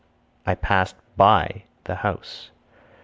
I 0.47 0.55
passed 0.55 0.95
(by) 1.15 1.65
the 1.83 1.97
house. 1.97 2.49